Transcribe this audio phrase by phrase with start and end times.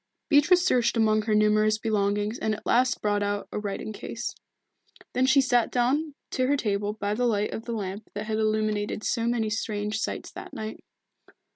[0.29, 4.33] Beatrice searched among her numerous belongings and at last brought out a writing case.
[5.13, 8.39] Then she sat down to her table by the light of the lamp that had
[8.39, 10.83] illuminated so many strange sights that night.